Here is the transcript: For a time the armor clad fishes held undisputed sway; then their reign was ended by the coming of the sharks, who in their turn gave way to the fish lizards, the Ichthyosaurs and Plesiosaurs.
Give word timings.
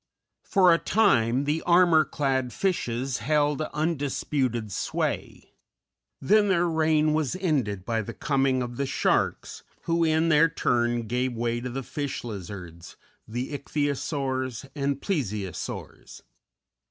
For 0.41 0.73
a 0.73 0.79
time 0.79 1.43
the 1.43 1.61
armor 1.61 2.03
clad 2.03 2.51
fishes 2.51 3.19
held 3.19 3.61
undisputed 3.61 4.71
sway; 4.71 5.53
then 6.19 6.47
their 6.47 6.67
reign 6.67 7.13
was 7.13 7.35
ended 7.35 7.85
by 7.85 8.01
the 8.01 8.15
coming 8.15 8.63
of 8.63 8.77
the 8.77 8.87
sharks, 8.87 9.61
who 9.83 10.03
in 10.03 10.29
their 10.29 10.49
turn 10.49 11.03
gave 11.03 11.33
way 11.33 11.61
to 11.61 11.69
the 11.69 11.83
fish 11.83 12.23
lizards, 12.23 12.97
the 13.27 13.53
Ichthyosaurs 13.53 14.65
and 14.73 14.99
Plesiosaurs. 14.99 16.23